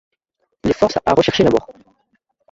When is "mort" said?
1.51-1.69